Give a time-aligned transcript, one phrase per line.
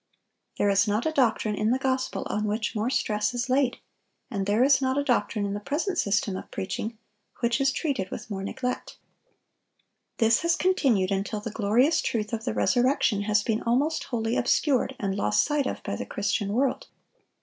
[0.57, 3.77] There is not a doctrine in the gospel on which more stress is laid;
[4.31, 6.97] and there is not a doctrine in the present system of preaching
[7.41, 8.97] which is treated with more neglect!"(969)
[10.17, 14.95] This has continued until the glorious truth of the resurrection has been almost wholly obscured,
[14.99, 16.87] and lost sight of by the Christian world.